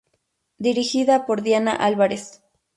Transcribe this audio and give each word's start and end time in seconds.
Dirigida 0.57 1.27
por 1.27 1.43
Diana 1.43 1.73
Álvarez. 1.73 2.41